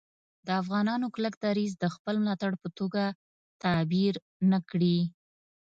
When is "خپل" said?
1.95-2.15